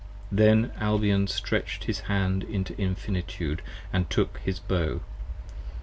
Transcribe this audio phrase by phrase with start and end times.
[0.31, 3.61] Then Albion stretch'd his hand into Infinitude,
[3.93, 5.01] And took his Bow.